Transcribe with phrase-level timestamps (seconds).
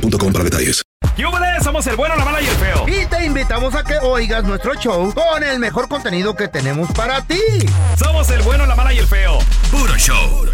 [0.00, 0.82] boostmobile.com para detalles.
[1.16, 1.62] ¡Yúbales!
[1.64, 2.86] Somos el bueno, la mala y el feo.
[2.88, 7.22] Y te invitamos a que oigas nuestro show con el mejor contenido que tenemos para
[7.22, 7.40] ti.
[7.96, 9.38] Somos el bueno, la mala y el feo.
[9.70, 10.46] Puro show.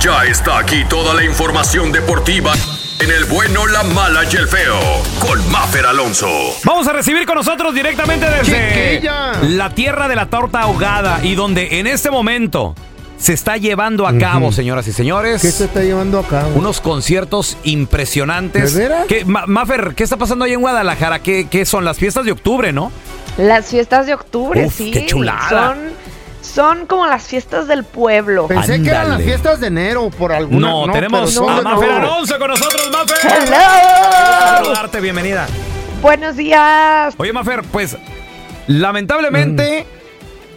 [0.00, 2.52] Ya está aquí toda la información deportiva
[2.98, 4.78] en el bueno, la mala y el feo.
[5.20, 6.28] Con Maffer Alonso.
[6.64, 9.32] Vamos a recibir con nosotros directamente desde Chiquilla.
[9.42, 12.74] la tierra de la torta ahogada y donde en este momento
[13.22, 15.40] se está llevando a cabo, señoras y señores.
[15.40, 16.54] ¿Qué se está llevando a cabo?
[16.56, 18.74] Unos conciertos impresionantes.
[18.74, 19.06] ¿De veras?
[19.06, 21.20] ¿Qué, Ma- Mafer, ¿qué está pasando ahí en Guadalajara?
[21.20, 22.90] ¿Qué, qué son las fiestas de octubre, no?
[23.38, 24.90] Las fiestas de octubre, Uf, sí.
[24.90, 25.48] qué chulada.
[25.48, 25.78] Son,
[26.42, 28.48] son como las fiestas del pueblo.
[28.48, 29.24] Pensé que eran las Ándale.
[29.24, 31.90] fiestas de enero por alguna No, tenemos pero son a de Mafer.
[31.92, 33.32] Alonso con nosotros, Mafer.
[33.46, 34.56] ¡Hello!
[34.56, 35.46] Saludarte, bienvenida.
[36.02, 37.14] Buenos días.
[37.18, 37.96] Oye, Mafer, pues
[38.66, 39.86] lamentablemente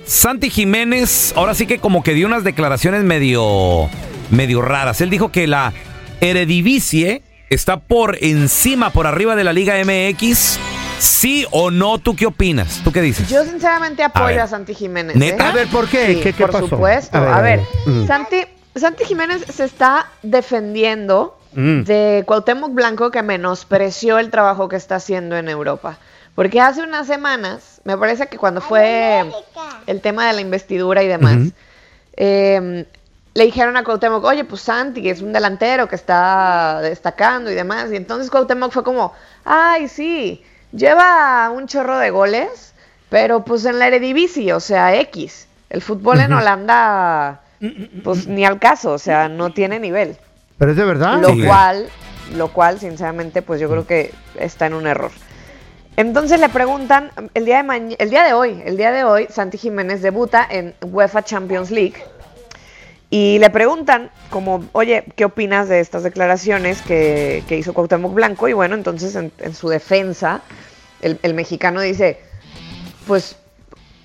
[0.05, 3.89] Santi Jiménez ahora sí que como que dio unas declaraciones medio
[4.29, 5.01] medio raras.
[5.01, 5.73] Él dijo que la
[6.21, 10.59] Eredivisie está por encima, por arriba de la Liga MX.
[10.97, 11.97] ¿Sí o no?
[11.99, 12.81] ¿Tú qué opinas?
[12.83, 13.27] ¿Tú qué dices?
[13.29, 15.15] Yo sinceramente apoyo a, Santi Jiménez.
[15.17, 15.47] ¿Neta?
[15.47, 15.49] ¿eh?
[15.49, 16.07] A ver, ¿por qué?
[16.15, 16.67] Sí, ¿Qué, qué por pasó?
[16.69, 17.17] supuesto.
[17.17, 18.07] A ver, A ver, Mm.
[18.07, 18.37] Santi,
[18.75, 21.83] Santi Jiménez se está defendiendo Mm.
[21.83, 25.97] de Cuauhtémoc Blanco que menospreció el trabajo que está haciendo en Europa.
[26.35, 29.23] Porque hace unas semanas, me parece que cuando fue
[29.87, 31.37] el tema de la investidura y demás,
[32.17, 32.85] eh,
[33.33, 37.55] le dijeron a Cuauhtémoc, oye, pues Santi, que es un delantero que está destacando y
[37.55, 37.91] demás.
[37.91, 39.13] Y entonces Cuauhtémoc fue como,
[39.45, 42.73] ay, sí, lleva un chorro de goles,
[43.09, 45.47] pero pues en la Eredivisie, o sea, X.
[45.69, 47.41] El fútbol en Holanda,
[48.03, 50.17] pues ni al caso, o sea, no tiene nivel.
[50.57, 51.19] Pero es de verdad.
[51.19, 51.43] Lo Sí.
[51.45, 51.87] cual,
[52.35, 55.11] lo cual, sinceramente, pues yo creo que está en un error.
[55.97, 59.57] Entonces le preguntan, el día de el día de hoy, el día de hoy, Santi
[59.57, 62.03] Jiménez debuta en UEFA Champions League.
[63.09, 68.49] Y le preguntan, como, oye, ¿qué opinas de estas declaraciones que, que hizo Cuauhtémoc Blanco?
[68.49, 70.41] Y bueno, entonces en, en su defensa,
[71.01, 72.19] el, el mexicano dice,
[73.07, 73.37] pues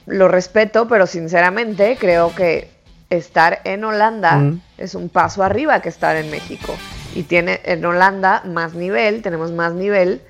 [0.07, 2.69] lo respeto, pero sinceramente creo que
[3.09, 4.61] estar en Holanda Mm.
[4.78, 6.77] es un paso arriba que estar en México.
[7.15, 10.21] Y tiene en Holanda más nivel, tenemos más nivel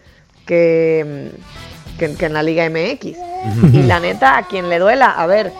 [0.51, 3.17] que, mm, que, que en la Liga MX.
[3.73, 5.53] Y la neta, a quien le duela, a ver,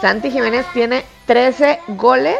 [0.00, 2.38] Santi Jiménez tiene 13 goles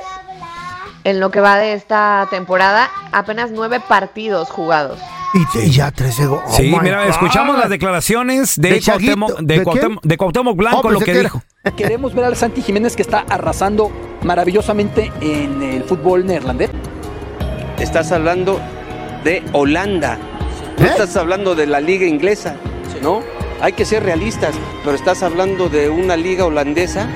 [1.04, 4.98] en lo que va de esta temporada, apenas 9 partidos jugados.
[5.62, 7.10] Y, ya 13 go- oh Sí, mira, God.
[7.10, 8.80] escuchamos las declaraciones de, ¿De?
[8.82, 11.42] Cuauhtémoc, de, ¿De Cuauhtémoc- de Cuauhtémoc Blanco, Oh, lo que dijo.
[11.76, 16.70] Queremos ver al Santi Jiménez que está arrasando maravillosamente en el fútbol neerlandés.
[17.78, 18.58] Estás hablando
[19.22, 20.18] de Holanda.
[20.80, 20.88] No ¿Eh?
[20.88, 22.56] estás hablando de la liga inglesa,
[23.02, 23.22] ¿no?
[23.60, 27.08] Hay que ser realistas, pero estás hablando de una liga holandesa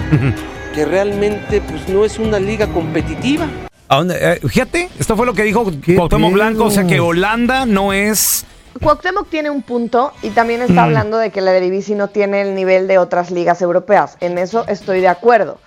[0.74, 3.48] que realmente pues no es una liga competitiva.
[3.88, 4.16] ¿A dónde?
[4.20, 6.32] Eh, fíjate, esto fue lo que dijo ¿Qué Cuauhtémoc?
[6.32, 8.44] Blanco, o sea que Holanda no es...
[8.82, 10.84] Cuauhtémoc tiene un punto y también está Mm.
[10.84, 14.16] hablando de que la Eredivisie no tiene el nivel de otras ligas europeas.
[14.20, 15.58] En eso estoy de acuerdo.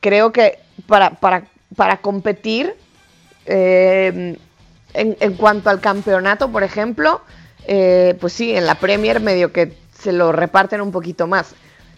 [0.00, 1.44] Creo que para, para,
[1.74, 2.74] para competir,
[3.46, 4.36] eh,
[4.94, 7.20] en, en cuanto al campeonato, por ejemplo,
[7.66, 11.54] eh, pues sí, en la Premier medio que se lo reparten un poquito más.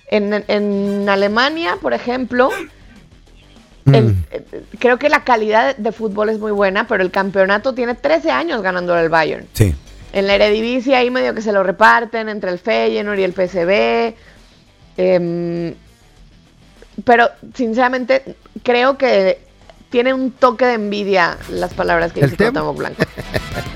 [0.09, 2.51] En, en Alemania, por ejemplo,
[3.87, 4.45] el- eh,
[4.79, 8.63] creo que la calidad de fútbol es muy buena, pero el campeonato tiene 13 años
[8.63, 9.47] ganando el Bayern.
[9.53, 9.75] Sí.
[10.13, 14.15] En la Eredivisie ahí medio que se lo reparten entre el Feyenoord y el PSV.
[14.97, 15.75] em,
[17.05, 18.23] pero sinceramente
[18.63, 19.39] creo que
[19.95, 22.37] tiene un toque de envidia las palabras que ¿El dice?
[22.51, 23.03] Cuauhtémoc Blanco.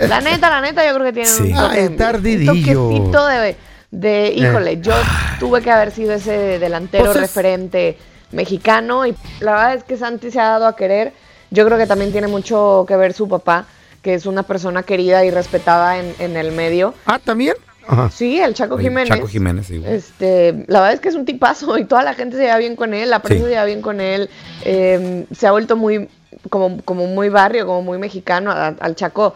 [0.01, 1.43] La neta, la neta, yo creo que tiene Sí.
[1.45, 2.07] un toque Ay, de envidia.
[2.07, 2.89] tardidillo.
[2.89, 3.57] Un toquecito de,
[3.93, 4.95] de, híjole, yo
[5.39, 7.97] tuve que haber sido ese delantero Pues es- referente
[8.33, 11.13] mexicano y la verdad es que Santi se ha dado a querer.
[11.53, 13.67] Yo creo que también tiene mucho que ver su papá,
[14.03, 16.95] que es una persona querida y respetada en, en el medio.
[17.07, 17.55] Ah, ¿también?
[17.89, 18.11] Ajá.
[18.11, 19.09] Sí, el Chaco El Jiménez.
[19.09, 19.83] Chaco Jiménez, sí.
[19.85, 22.77] Este, la verdad es que es un tipazo y toda la gente se lleva bien
[22.77, 23.45] con él, la prensa Sí.
[23.47, 24.29] se lleva bien con él.
[24.65, 26.09] eh, se ha vuelto muy,
[26.51, 29.35] como, como muy barrio, como muy mexicano a- al Chaco.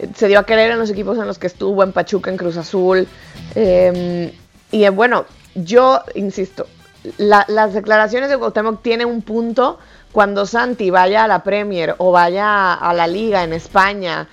[0.00, 2.36] eh, Se dio a querer en los equipos en los que estuvo, en Pachuca, en
[2.36, 3.06] Cruz Azul.
[3.54, 4.32] eh,
[4.72, 5.24] y eh, bueno,
[5.54, 6.66] yo insisto,
[7.18, 9.78] la- las declaraciones de Cuauhtémoc tienen un punto
[10.10, 14.28] cuando Santi vaya a la Premier o vaya a la Liga en España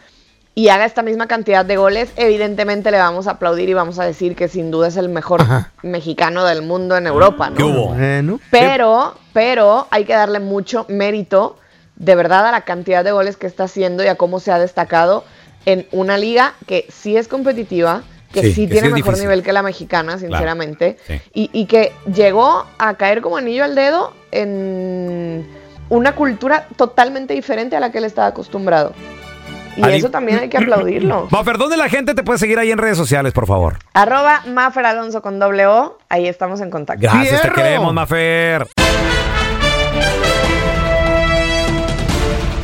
[0.53, 4.03] y haga esta misma cantidad de goles, evidentemente le vamos a aplaudir y vamos a
[4.06, 5.71] decir que sin duda es el mejor Ajá.
[5.81, 7.56] mexicano del mundo en Europa, ¿no?
[7.56, 7.94] ¿Qué hubo?
[7.94, 8.39] Bueno.
[8.51, 11.57] Pero, pero hay que darle mucho mérito
[11.95, 14.59] de verdad a la cantidad de goles que está haciendo y a cómo se ha
[14.59, 15.24] destacado
[15.65, 18.01] en una liga que sí es competitiva,
[18.33, 19.30] que Sí, sí, que tiene sí mejor difícil.
[19.30, 21.21] nivel que la mexicana, sinceramente, sí.
[21.33, 25.48] y, y que llegó a caer como anillo al dedo en
[25.89, 28.94] una cultura totalmente diferente a la que él estaba acostumbrado.
[29.77, 31.27] Y Ali- eso también hay que aplaudirlo.
[31.31, 33.77] Mafer, ¿dónde la gente te puede seguir ahí en redes sociales, por favor?
[33.94, 37.01] Arroba Mafer Alonso con doble O, ahí estamos en contacto.
[37.01, 38.68] Gracias, te queremos, Mafer.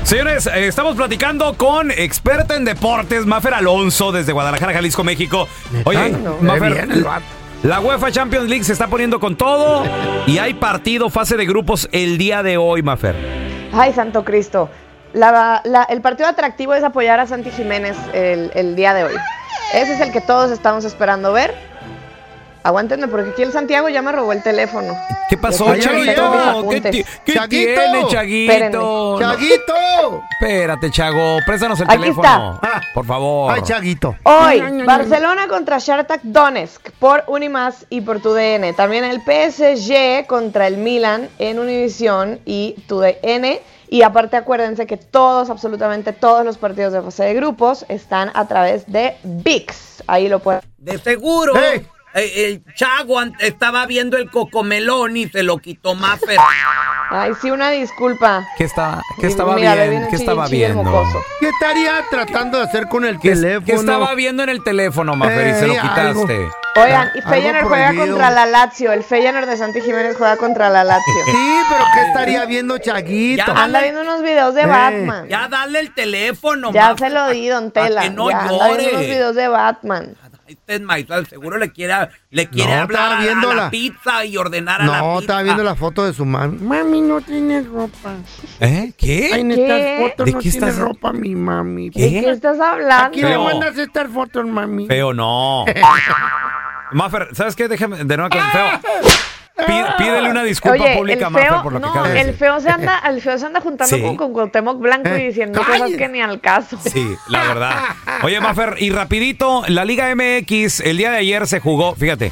[0.04, 5.50] Señores, eh, estamos platicando con experta en deportes, Mafer Alonso, desde Guadalajara, Jalisco, México.
[5.84, 6.88] Oye, No, Mafer,
[7.64, 9.84] la UEFA Champions League se está poniendo con todo
[10.26, 13.16] y hay partido, fase de grupos el día de hoy, Mafer.
[13.74, 14.70] Ay, Santo Cristo.
[15.18, 19.16] La- la- el partido atractivo es apoyar a Santi Jiménez el, el día de hoy.
[19.74, 21.54] Ese es el que todos estamos esperando ver.
[22.64, 24.94] Aguántenme, porque aquí el Santiago ya me robó el teléfono.
[25.30, 26.68] ¿Qué pasó, Chaguito?
[26.70, 26.82] ¿Qué,
[27.26, 27.82] qué Chaguito.
[27.82, 28.52] tiene, Chaguito?
[28.52, 28.78] Espérenme.
[28.78, 30.24] No, ¡Chaguito!
[30.42, 32.28] espérate, Chago, préstanos el Aquí teléfono.
[32.56, 32.68] está.
[32.78, 32.82] Ah.
[32.94, 33.54] Por favor.
[33.56, 34.16] Ay, Chaguito.
[34.24, 38.74] Hoy, Barcelona contra Shakhtar Donetsk por Unimas y por TUDN.
[38.76, 43.60] También el PSG contra el Milan en Univisión y TUDN.
[43.90, 48.48] Y aparte acuérdense que todos, absolutamente todos los partidos de fase de grupos están a
[48.48, 50.04] través de VIX.
[50.08, 50.62] Ahí lo pueden...
[50.78, 51.88] De seguro, Hey.
[52.14, 56.38] Eh, el Chago estaba viendo el cocomelón y se lo quitó Maffer.
[57.10, 58.46] Ay, sí, una disculpa.
[58.58, 60.08] ¿Qué, está, qué estaba mira, bien?
[60.10, 60.84] ¿Qué estaba viendo?
[60.84, 61.22] mocoso.
[61.40, 63.66] ¿Qué estaría tratando de hacer con el ¿Qué, teléfono?
[63.66, 66.02] qué estaba viendo en el teléfono, Mafer, y se lo Ey, quitaste?
[66.10, 66.28] algo.
[66.80, 68.92] Oigan, y Feyenoord juega contra la Lazio.
[68.92, 71.14] El Feyenoord de Santi Jiménez juega contra la Lazio.
[71.26, 73.44] Sí, pero ¿qué estaría viendo Chaguito?
[73.48, 74.66] Ya, Anda viendo unos videos de Eh.
[74.68, 75.28] Batman.
[75.28, 78.02] Ya, Ya dale el teléfono, Maffer, se lo di, don Tela.
[78.04, 78.90] que no ya, anda viendo llore.
[78.90, 80.16] unos videos de Batman.
[80.48, 81.94] Este es Maizal, seguro le quiere,
[82.30, 85.02] le quiere No, hablar viendo a, la la- pizza y ordenar a la pizza.
[85.06, 86.58] No, estaba viendo la foto de su mami.
[86.60, 88.16] Mami no tiene ropa.
[88.62, 88.94] ¿Eh?
[88.98, 89.32] ¿Qué?
[89.34, 89.62] Ay, en ¿Qué?
[89.64, 91.90] estas fotos ¿De no qué tiene estás- ropa mi mami.
[91.92, 92.02] ¿Qué?
[92.02, 93.06] ¿De qué estás hablando?
[93.08, 93.44] Aquí le Feo.
[93.44, 94.88] mandas estas fotos, mami.
[94.88, 95.66] Feo, no.
[96.92, 97.68] Mafer, ¿sabes qué?
[97.68, 98.80] Déjame de nuevo con feo.
[99.66, 102.40] Pí- pídele una disculpa Oye, pública feo, por lo que no, acaba de el decir.
[102.40, 104.02] feo se anda, el feo se anda juntando Sí.
[104.04, 105.80] con, con Cuauhtémoc Blanco y Eh, diciendo ¡cállate!
[105.84, 106.78] cosas que ni al caso.
[106.84, 107.74] Sí, la verdad.
[108.24, 112.32] Oye, Mafer, y rapidito, la Liga MX, el día de ayer se jugó, fíjate.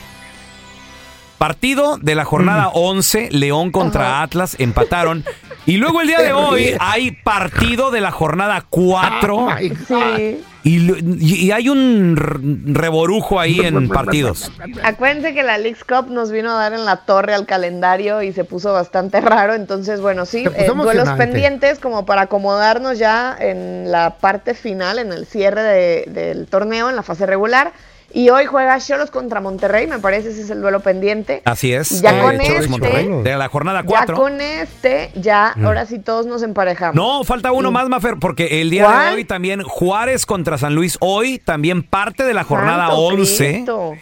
[1.37, 5.25] Partido de la jornada 11, León contra Atlas, empataron.
[5.65, 9.49] Y luego el día de hoy hay partido de la jornada 4.
[9.49, 10.41] Ay, Sí.
[10.67, 12.15] Y, hay un
[12.73, 14.51] reborujo ahí en partidos.
[14.83, 18.33] Acuérdense que la Leagues Cup nos vino a dar en la torre al calendario y
[18.33, 19.53] se puso bastante raro.
[19.53, 24.97] Entonces, bueno, sí, puso eh, duelos pendientes como para acomodarnos ya en la parte final,
[24.97, 27.73] en el cierre de- del torneo, en la fase regular.
[28.17, 31.41] Y hoy juega Cholos contra Monterrey, me parece ese es el duelo pendiente.
[31.43, 32.01] Así es.
[32.01, 34.15] Ya eh, con Cholos este- De la jornada Ya 4.
[34.15, 36.95] con este, ya, ahora sí todos nos emparejamos.
[36.95, 40.97] No, falta uno más, Mafer, porque el día de hoy también Juárez contra San Luis.
[41.01, 43.49] Hoy también parte de la jornada Santo 11.
[43.51, 43.93] Cristo.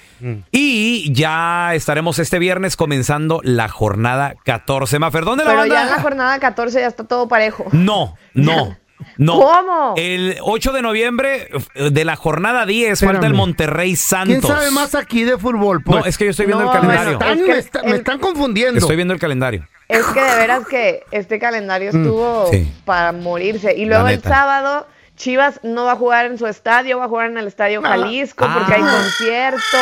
[0.52, 5.00] Y ya estaremos este viernes comenzando la jornada 14.
[5.00, 5.76] Mafer, ¿dónde la Pero banda?
[5.76, 7.66] ya en la jornada 14 ya está todo parejo.
[7.72, 8.78] No, no.
[9.18, 9.40] No.
[9.40, 9.94] ¿Cómo?
[9.98, 13.34] El 8 de noviembre eh, de la jornada 10 falta el.
[13.34, 14.40] Monterrey Santos.
[14.40, 15.84] ¿Quién sabe más aquí de fútbol?
[15.84, 16.00] Pues?
[16.00, 17.14] No, es que yo estoy viendo No, el me calendario.
[17.14, 18.80] están, Es que me está- me el- están confundiendo.
[18.80, 19.68] Estoy viendo el calendario.
[19.90, 22.72] Es que de veras que este calendario estuvo Mm, sí.
[22.86, 23.76] para morirse.
[23.76, 24.88] Y luego el sábado,
[25.24, 28.46] Chivas no va a jugar en su estadio, va a jugar en el Estadio Jalisco
[28.54, 28.92] porque hay Ah.
[28.92, 29.78] concierto.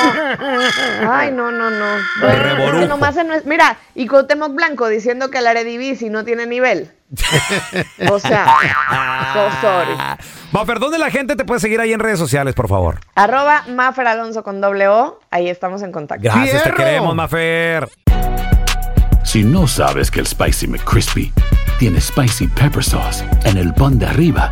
[1.12, 1.86] Ay, no, no, no.
[2.22, 2.80] Bueno, es revorujo.
[2.82, 6.92] que nomás en nues- Mira, y Cuauhtémoc Blanco diciendo que el Eredivisie no tiene nivel.
[8.12, 8.46] O sea,
[9.34, 9.98] so sorry.
[10.52, 13.00] Mafer, ¿dónde la gente te puede seguir ahí en redes sociales, por favor?
[13.16, 16.24] Arroba Mafer Alonso con doble O, ahí estamos en contacto.
[16.24, 17.90] Gracias, te queremos, Mafer.
[19.24, 21.34] Si no sabes que el Spicy McCrispy
[21.80, 24.52] tiene Spicy Pepper Sauce en el pan de arriba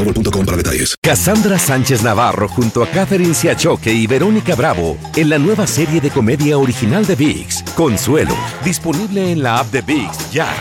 [0.03, 0.95] boostmobile.com para detalles.
[1.01, 6.09] Cassandra Sánchez Navarro junto a Catherine Siachoque y Verónica Bravo en la nueva serie de
[6.09, 10.53] comedia original de VIX, Consuelo, disponible en la app de VIX ya.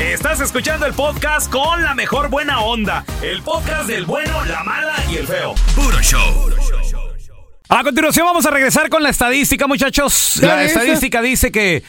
[0.00, 3.04] Estás escuchando el podcast con la mejor buena onda.
[3.22, 5.54] El podcast del bueno, la mala y el feo.
[5.74, 6.50] Puro show.
[7.68, 10.36] A continuación vamos a regresar con la estadística, muchachos.
[10.38, 11.82] ¿Qué La estadística dice que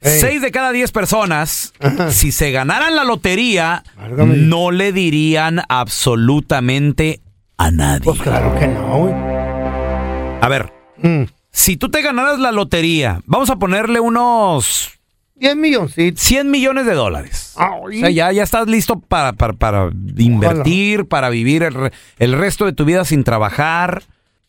[0.00, 2.10] 6 de cada 10 personas, Ajá.
[2.10, 4.36] si se ganaran la lotería, Válgame.
[4.36, 7.20] no le dirían absolutamente
[7.56, 8.04] a nadie.
[8.04, 9.14] Pues claro que no, güey.
[9.14, 11.24] A ver, Mm.
[11.50, 14.92] si tú te ganaras la lotería, vamos a ponerle unos
[15.34, 16.22] 10 milloncitos.
[16.22, 17.54] 100 millones de dólares.
[17.56, 17.98] Ay.
[17.98, 22.64] O sea, ya, ya estás listo para, para, para invertir, para vivir el, el resto
[22.64, 24.02] de tu vida sin trabajar.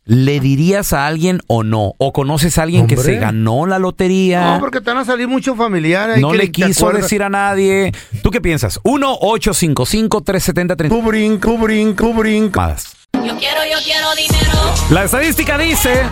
[0.08, 1.94] ¿Le dirías a alguien o no?
[1.98, 3.16] ¿O conoces a alguien que Hombre.
[3.16, 4.54] se ganó la lotería?
[4.54, 6.22] No, porque te van a salir muchos familiares.
[6.22, 7.92] No que le quiso decir a nadie.
[8.24, 8.80] ¿Tú qué piensas?
[8.84, 12.58] 1-855-370-30 Tú brinco, brinco, brinco.
[12.60, 12.94] llamadas.
[13.14, 14.60] Yo quiero, yo quiero dinero.
[14.92, 16.04] La estadística dice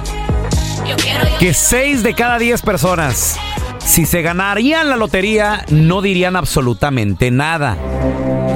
[0.87, 3.37] Yo quiero, yo que 6 de cada 10 personas,
[3.85, 7.77] si se ganarían la lotería, no dirían absolutamente nada.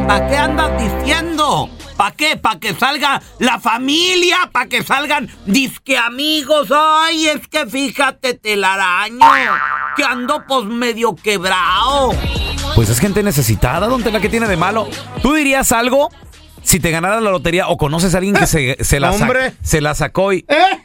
[0.07, 1.69] ¿Para qué andas diciendo?
[1.95, 2.37] ¿Para qué?
[2.37, 4.37] ¿Para que salga la familia?
[4.51, 6.69] ¿Para que salgan disque amigos?
[6.73, 9.19] Ay, es que fíjate, telaraño,
[9.95, 12.11] que ando pues medio quebrado.
[12.75, 14.87] Pues es gente necesitada, don Tela, ¿qué tiene de malo?
[15.21, 16.09] ¿Tú dirías algo
[16.63, 19.53] si te ganaras la lotería o conoces a alguien que se, se la, sa- Hombre.
[19.61, 20.45] se la sacó y...
[20.47, 20.79] ¿Eh?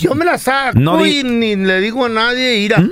[0.00, 2.82] Yo me la saco No y ni le digo a nadie, ira.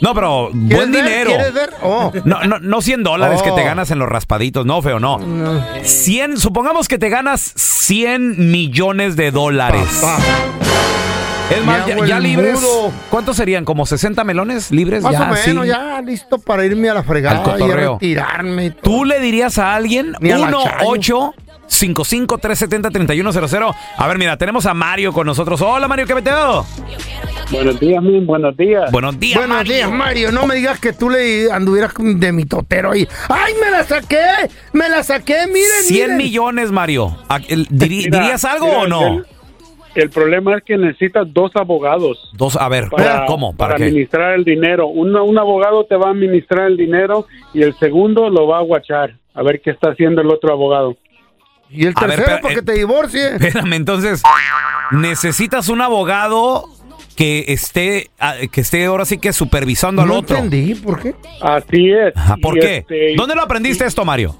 [0.00, 1.04] No, pero ¿Quieres buen ver?
[1.04, 1.30] dinero.
[1.30, 1.70] ¿Quieres ver?
[1.82, 2.12] Oh.
[2.24, 3.64] No, no, no 100 dólares que te Oh.
[3.64, 5.18] ganas en los raspaditos, no, feo, no.
[5.82, 9.86] 100, supongamos que te ganas 100 millones de dólares.
[10.00, 10.18] Papá.
[11.50, 12.60] Es más, Me ya, ya libres.
[12.60, 12.90] mudo.
[13.08, 13.64] ¿Cuántos serían?
[13.64, 15.02] ¿Como 60 melones libres?
[15.02, 15.68] Más ya, o menos, sí.
[15.70, 18.64] ya listo para irme a la fregada y a retirarme.
[18.66, 18.80] y todo.
[18.82, 20.14] ¿Tú le dirías a alguien?
[20.20, 20.78] Ni a la 1 Chayo.
[20.88, 21.34] 8
[21.68, 23.62] 55 370 3100
[23.96, 25.60] A ver, mira, tenemos a Mario con nosotros.
[25.62, 26.66] Hola, Mario, ¿qué meteo?
[27.50, 28.90] Buenos días, min, buenos días.
[28.90, 29.72] Buenos días, Buenos Mario.
[29.74, 30.32] días, Mario.
[30.32, 33.06] No me digas que tú le anduvieras con- de mi totero ahí.
[33.28, 34.18] ¡Ay, me la saqué!
[34.72, 35.46] ¡Me la saqué!
[35.46, 36.16] ¡Miren, 100 miren!
[36.16, 37.16] millones, Mario.
[37.28, 39.06] ¿A- el- diri- Mira, ¿Dirías algo mira, o no?
[39.18, 39.26] El,
[39.94, 43.56] el problema es que necesitas dos abogados Dos, a ver, para, ¿cómo?
[43.56, 43.84] ¿Para, para qué?
[43.84, 44.88] administrar el dinero.
[44.88, 48.62] Un, un abogado te va a administrar el dinero y el segundo lo va a
[48.62, 49.14] guachar.
[49.34, 50.96] A ver qué está haciendo el otro abogado.
[51.70, 53.26] Y el tercero pero, para que eh, te divorcie.
[53.36, 54.22] Espérame, entonces,
[54.90, 56.64] necesitas un abogado
[57.16, 60.36] que esté, ah, que esté ahora sí que supervisando al No otro.
[60.36, 61.14] entendí, ¿por qué?
[61.40, 62.14] Así es.
[62.16, 62.76] Ajá, ¿Por Y, qué?
[62.78, 64.36] este, ¿Dónde lo aprendiste esto, Mario?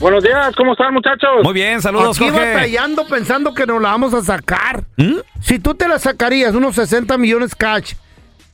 [0.00, 1.28] Buenos días, ¿cómo están muchachos?
[1.42, 2.54] Muy bien, saludos, Aquí Jorge.
[2.54, 4.84] batallando pensando que nos la vamos a sacar.
[4.96, 5.16] ¿Mm?
[5.40, 7.94] Si tú te la sacarías, unos 60 millones cash.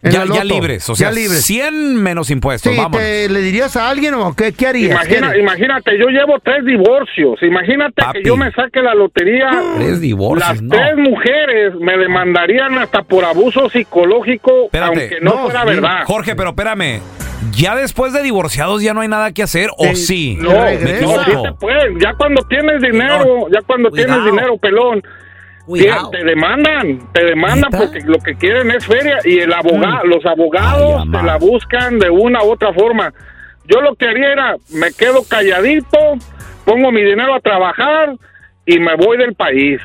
[0.04, 1.44] Ya, ya libres, o sea, ya libres.
[1.44, 2.98] 100 menos impuestos, Sí, vamos.
[2.98, 4.90] ¿te le dirías a alguien o qué, qué harías?
[4.92, 7.42] Imagina- ¿Qué- imagínate, yo llevo tres divorcios.
[7.42, 8.22] Imagínate Papi.
[8.22, 9.50] que yo me saque la lotería.
[9.76, 10.68] Tres divorcios, Las no.
[10.76, 16.04] tres mujeres me demandarían hasta por abuso psicológico, aunque no, fuera verdad.
[16.04, 17.00] Jorge, pero espérame.
[17.52, 20.36] Ya después de divorciados ya no hay nada que hacer, ¿o sí?
[20.40, 21.92] No, Me no, sí te puedes.
[22.00, 25.02] Ya cuando tienes dinero, ya cuando tienes dinero, pelón,
[25.66, 26.10] Cuidado.
[26.10, 27.78] te, demandan, te demandan ¿Neta?
[27.84, 31.98] porque lo que quieren es feria y el abogado, los abogados Ay, te la buscan
[31.98, 33.12] de una u otra forma.
[33.66, 35.98] Yo lo que haría era, me quedo calladito,
[36.66, 38.14] pongo mi dinero a trabajar
[38.66, 39.80] y me voy del país.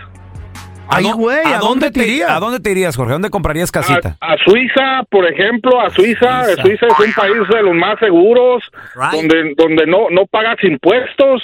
[0.91, 2.31] ¿A, Ay, güey, ¿a dónde te irías?
[2.31, 3.12] ¿A dónde te irías, Jorge?
[3.12, 4.17] ¿A dónde comprarías casita?
[4.19, 6.45] A, a Suiza, por ejemplo, a Suiza.
[6.45, 6.62] Suiza.
[6.63, 6.88] Suiza.
[6.88, 8.63] es un país de los más seguros,
[8.95, 9.12] Right.
[9.13, 11.43] donde donde no no pagas impuestos,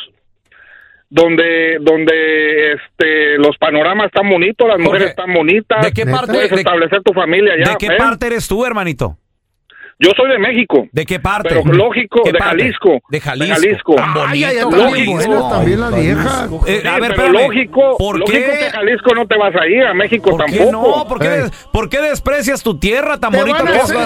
[1.09, 5.85] donde donde este los panoramas están bonitos, las Jorge, mujeres están bonitas.
[5.85, 7.53] ¿de qué parte- Puedes de- establecer tu familia.
[7.55, 7.97] ¿De qué ¿eh?
[7.97, 9.17] parte eres tú, hermanito?
[9.98, 10.88] Yo soy de México.
[10.92, 11.50] ¿De qué parte?
[11.50, 12.58] Pero lógico, ¿Qué de parte?
[12.64, 13.00] Jalisco.
[13.10, 13.56] De Jalisco.
[13.56, 13.96] De Jalisco.
[13.96, 15.32] Tan Ay, ay, bonito, están bien Jalisco.
[15.32, 16.50] buenas también las viejas.
[16.68, 17.34] Eh, Sí, a ver, pero espérame.
[17.48, 18.58] lógico, ¿Por lógico qué?
[18.60, 20.72] que Jalisco no te vas a ir, a México ¿Por qué tampoco.
[20.98, 21.08] no?
[21.08, 23.64] ¿Por qué, por qué desprecias tu tierra tan bonita?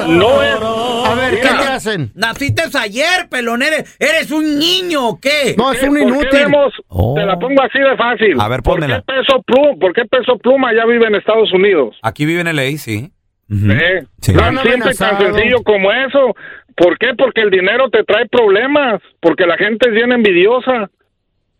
[0.07, 0.55] No es.
[0.61, 1.59] A ver, ¿qué Mira.
[1.59, 2.11] te hacen?
[2.13, 3.63] Naciste ayer, pelón.
[3.63, 5.55] ¿Eres, eres un niño o qué?
[5.57, 6.29] No, es un ¿Por qué inútil.
[6.31, 6.73] vemos?
[6.87, 7.15] Oh.
[7.15, 8.39] Te la pongo así de fácil.
[8.39, 8.97] A ver, ¿Por pónmela.
[9.07, 11.97] qué Peso Pluma, ¿Por qué Peso Pluma ya vive en Estados Unidos?
[12.03, 13.11] Aquí vive en LA, sí.
[13.51, 14.05] ¿Eh?
[14.21, 14.33] Sí.
[14.33, 16.35] Tan simple y tan sencillo como eso.
[16.75, 17.13] ¿Por qué?
[17.17, 19.01] Porque el dinero te trae problemas.
[19.19, 20.89] Porque la gente es bien envidiosa.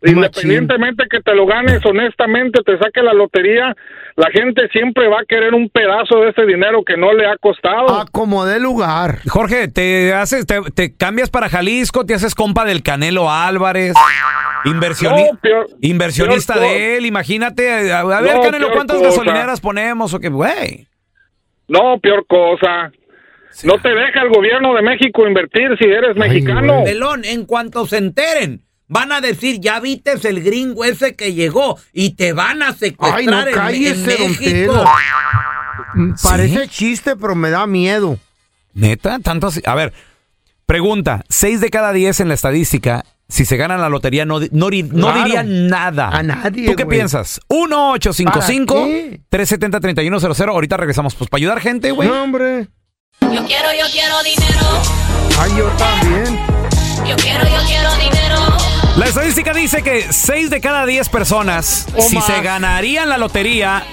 [0.02, 3.76] Independientemente que te lo ganes honestamente, te saque la lotería,
[4.16, 7.36] la gente siempre va a querer un pedazo de ese dinero que no le ha
[7.36, 8.00] costado.
[8.00, 9.18] Acomodé lugar.
[9.28, 13.94] Jorge, te haces, te, te cambias para Jalisco, te haces compa del Canelo Álvarez,
[14.64, 19.10] inversioni- No, peor- inversionista peor de él, imagínate, a, a ver No, Canelo, ¿cuántas cosa.
[19.10, 20.86] gasolineras ponemos o qué, güey?
[21.70, 22.90] No, peor cosa.
[23.64, 26.82] No te deja el gobierno de México invertir si eres mexicano.
[26.84, 31.78] Pelón, en cuanto se enteren, van a decir, ya viste el gringo ese que llegó
[31.92, 34.84] y te van a Ay, no secuestrar en- en, cállese, don México.
[35.94, 38.18] Mm, Parece chiste, pero me da miedo.
[38.74, 39.60] Neta, tanto así.
[39.64, 39.92] A ver,
[40.66, 44.46] pregunta, 6 de cada 10 en la estadística, si se ganan la lotería no, no,
[44.50, 45.24] no Claro.
[45.24, 46.08] dirían nada.
[46.08, 46.98] A nadie, ¿Tú qué güey.
[46.98, 47.40] piensas?
[47.48, 47.74] ¿Para qué?
[49.30, 50.48] 1-855-370-3100.
[50.50, 52.08] Ahorita regresamos, pues para ayudar gente, güey.
[52.08, 52.68] No, hombre.
[53.20, 54.66] Yo quiero, yo quiero dinero.
[55.38, 56.38] Ay, yo también.
[57.08, 58.36] Yo quiero, yo quiero dinero.
[58.96, 62.26] La estadística dice que 6 de cada 10 personas, O si más.
[62.26, 63.84] se ganarían la lotería,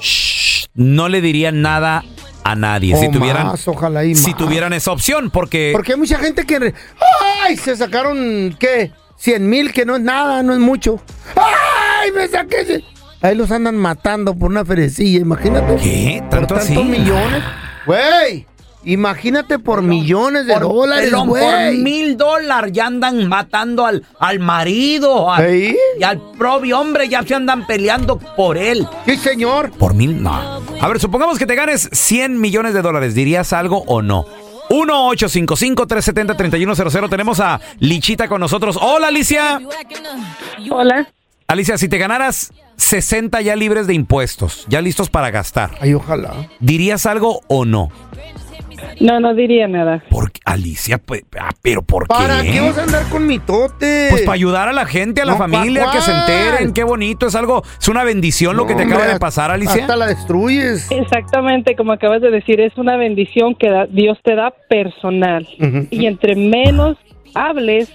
[0.00, 2.04] shh, no le dirían nada
[2.44, 2.96] a nadie.
[2.96, 6.74] si tuvieran, más, ojalá y si tuvieran esa opción, porque, Porque hay mucha gente que...
[7.44, 7.56] ¡Ay!
[7.56, 8.92] Se sacaron, ¿qué?
[9.18, 11.00] 100 mil, que no es nada, no es mucho.
[11.36, 12.10] ¡Ay!
[12.12, 12.82] Me saqué...
[13.20, 15.76] Ahí los andan matando por una ferecilla, imagínate.
[15.76, 16.18] ¿Qué?
[16.22, 16.82] Por ¿Tanto tantos así?
[16.82, 17.42] millones.
[17.86, 18.46] Güey,
[18.84, 24.38] imagínate por millones de Por- dólares, pelón, por mil dólares ya andan matando al, al
[24.40, 25.76] marido al- ¿Sí?
[25.98, 28.86] y al propio hombre ya se andan peleando por él.
[29.06, 29.70] Sí, señor.
[29.72, 30.32] por mil, no.
[30.80, 33.14] A ver, supongamos que te ganes 100 millones de dólares.
[33.14, 34.24] ¿Dirías algo o no?
[34.70, 37.10] 1-855-370-3100.
[37.10, 38.78] Tenemos a Lichita con nosotros.
[38.80, 39.60] Hola, Alicia.
[40.70, 41.08] Hola.
[41.46, 46.48] Alicia, si te ganaras 60 ya libres de impuestos, ya listos para gastar, Ay, ojalá.
[46.60, 47.90] ¿dirías algo o no?
[49.00, 50.02] No, no diría nada.
[50.10, 52.14] Porque, Alicia, pues, ah, pero ¿por qué?
[52.14, 54.08] ¿Para qué vas a andar con mitote?
[54.10, 56.20] Pues para ayudar a la gente, a la No, ¿pa' familia, que se cuál?
[56.20, 56.72] enteren.
[56.72, 59.82] Qué bonito, es algo, es una bendición lo que te acaba de pasar, Alicia.
[59.82, 60.90] Hasta la destruyes.
[60.90, 65.46] Exactamente, como acabas de decir, es una bendición que da- Dios te da personal.
[65.90, 66.96] Y entre menos
[67.34, 67.90] hables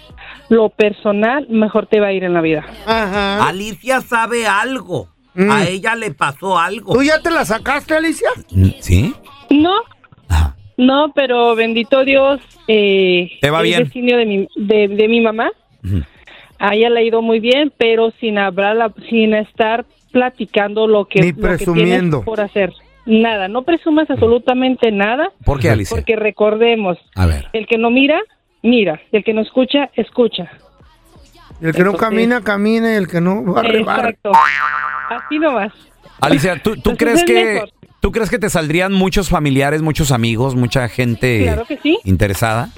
[0.50, 2.66] lo personal, mejor te va a ir en la vida.
[2.86, 3.48] Ajá.
[3.48, 5.10] Alicia sabe algo.
[5.36, 5.52] Mm.
[5.52, 6.94] A ella le pasó algo.
[6.96, 8.30] ¿Tú ya te la sacaste, Alicia?
[8.80, 9.14] ¿Sí?
[9.52, 9.72] No,
[10.78, 13.84] no, pero bendito Dios, eh, ¿Te va es bien?
[13.84, 15.50] destino de mi, de, de mi mamá.
[16.60, 21.06] A ella le ha ido muy bien, pero sin hablar, la- sin estar platicando lo
[21.06, 22.24] que, Ni lo que tienes presumiendo.
[22.24, 22.74] por hacer.
[23.06, 25.96] Nada, no presumas absolutamente nada, ¿Por qué, Alicia?
[25.96, 27.46] porque recordemos, A ver.
[27.54, 28.20] el que no mira,
[28.64, 30.50] mira, el que no escucha, escucha.
[31.62, 32.98] El que no camina, camine.
[32.98, 34.10] El que no barre, barre.
[34.10, 34.32] Exacto.
[35.10, 35.72] Así nomás.
[36.22, 37.70] Alicia, ¿tú, tú Entonces crees es que mejor.
[38.00, 41.98] Tú crees que te saldrían muchos familiares, muchos amigos, mucha gente Claro que sí.
[42.04, 42.70] interesada?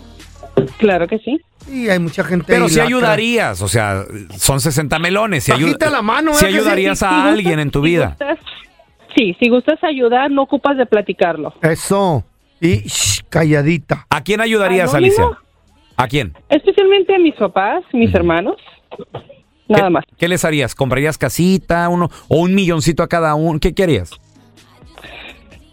[0.77, 1.39] Claro que sí.
[1.65, 2.87] Sí, hay mucha gente Pero si lacra.
[2.87, 4.03] ayudarías, o sea,
[4.37, 5.43] son 60 melones.
[5.43, 6.49] Si, Bajita la mano, si ¿eh?
[6.51, 6.55] Sí.
[6.57, 8.15] ayudarías Si a gustas- alguien en tu si vida.
[8.19, 8.39] gustas-
[9.15, 11.53] sí, si gustas ayudar, no ocupas de platicarlo.
[11.61, 12.23] Eso.
[12.61, 14.05] Y shh, calladita.
[14.09, 15.15] ¿A quién ayudarías, Anónimo.
[15.27, 15.39] Alicia?
[15.95, 16.33] ¿A quién?
[16.49, 18.55] Especialmente a mis papás, mis hermanos.
[19.67, 20.03] Nada ¿Qué- más.
[20.17, 20.73] ¿Qué les harías?
[20.75, 23.59] ¿Comprarías casita uno o un milloncito a cada uno?
[23.59, 24.11] ¿Qué querías?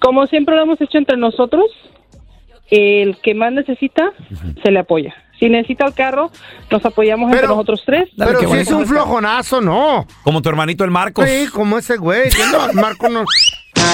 [0.00, 1.64] Como siempre lo hemos hecho entre nosotros,
[2.70, 4.12] el que más necesita
[4.62, 5.14] se le apoya.
[5.38, 6.30] Si necesita el carro,
[6.70, 8.08] nos apoyamos entre nosotros tres.
[8.16, 10.06] Pero si es un flojonazo, no.
[10.22, 11.28] Como tu hermanito el Marcos.
[11.28, 12.30] Sí, como ese güey.
[12.52, 13.24] no, Marco no.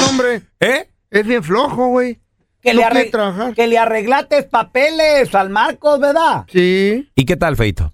[0.09, 0.43] hombre.
[0.61, 0.89] ¿Eh?
[1.11, 2.19] Es bien flojo, güey.
[2.63, 3.55] Que, No le trabajar.
[3.55, 6.45] que le arreglaste papeles al Marcos, ¿verdad?
[6.49, 7.11] Sí.
[7.17, 7.93] ¿Y qué tal, Feito?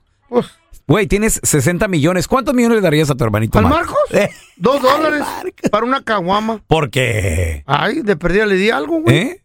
[0.88, 2.27] Güey, tienes 60 millones.
[2.27, 3.94] ¿Cuántos millones le darías a tu hermanito ¿Al Marcos?
[4.11, 4.35] Marcos?
[4.57, 5.22] Dos dólares
[5.70, 6.62] para una caguama.
[6.66, 7.62] ¿Por qué?
[7.66, 9.16] Ay, de perdida le di algo, güey.
[9.16, 9.42] ¿Eh?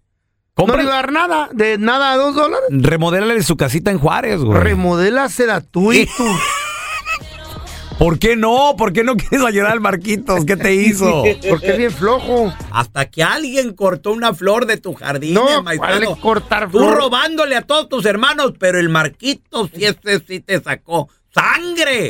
[0.57, 2.67] No le iba a dar nada, de nada a dos dólares.
[2.69, 4.57] Remodélale su casita en Juárez, güey.
[4.61, 6.25] Remodélasela tú y tú.
[7.99, 8.75] ¿Por qué no?
[8.77, 10.45] ¿Por qué no quieres ayudar al Marquitos?
[10.45, 11.23] ¿Qué te hizo?
[11.49, 12.53] Porque es bien flojo.
[12.71, 15.77] Hasta que alguien cortó una flor de tu jardín, No, eh.
[15.77, 16.95] ¿cuál cortar Tú flor?
[16.97, 22.07] robándole a todos tus hermanos, pero el Marquito sí, ese sí te sacó sangre.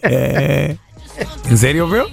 [1.48, 2.08] ¿En serio, feo?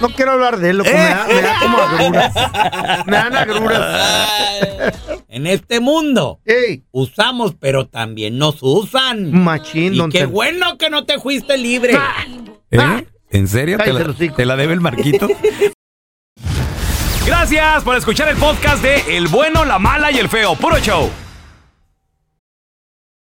[0.00, 0.90] No quiero hablar de él, loco.
[0.90, 2.34] Me, da, me da como agruras.
[3.06, 4.28] Me dan agruras.
[5.28, 6.40] En este mundo
[6.90, 9.32] usamos, pero también nos usan.
[9.32, 11.98] Machín, Y don qué bueno que no te fuiste libre.
[12.70, 13.06] ¿Eh?
[13.30, 13.78] ¿En serio?
[13.78, 14.34] ¿Te Cállate la, el hocico.
[14.36, 15.28] te la debe el Marquito?
[17.26, 20.54] Gracias por escuchar el podcast de El Bueno, la Mala y el Feo.
[20.54, 21.08] Puro show.